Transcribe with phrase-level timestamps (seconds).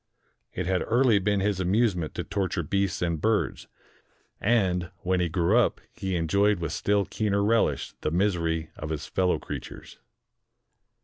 [0.55, 3.67] It had early been his amusement to torture beasts and birds;
[4.39, 9.05] and, when he grew up, he enjoyed with still keener relish the misery of his
[9.05, 9.99] fellow creatures.